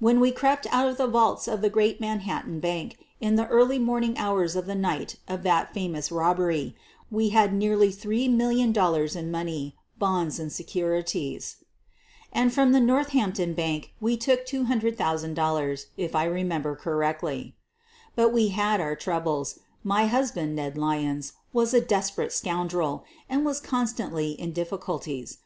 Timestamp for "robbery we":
6.10-7.28